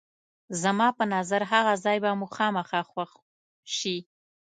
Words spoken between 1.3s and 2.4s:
هغه ځای به مو